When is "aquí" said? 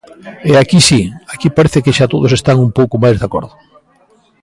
0.61-0.79, 1.33-1.47